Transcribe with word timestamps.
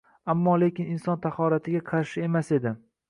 Ammo-lekin 0.33 0.87
inson 0.95 1.21
tahoratiga 1.27 1.83
qarshi 1.93 2.25
emas 2.29 2.51
edi! 2.59 2.73